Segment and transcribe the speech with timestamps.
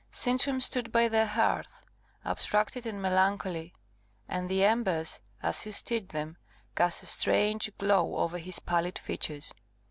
[0.09, 1.83] Sintram stood by the hearth,
[2.25, 3.75] abstracted and melancholy;
[4.27, 6.37] and the embers, as he stirred them,
[6.75, 9.53] cast a strange glow over his pallid features.